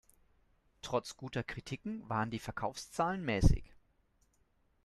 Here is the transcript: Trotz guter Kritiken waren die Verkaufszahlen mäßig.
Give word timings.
Trotz 0.81 1.15
guter 1.15 1.43
Kritiken 1.43 2.09
waren 2.09 2.31
die 2.31 2.39
Verkaufszahlen 2.39 3.23
mäßig. 3.23 3.65